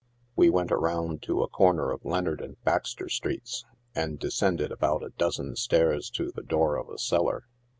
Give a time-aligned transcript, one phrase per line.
[0.35, 5.09] We went around to the corner of Leonard and Baxter streets, and descended about a
[5.15, 7.45] dozen stairs to the door of a cellar.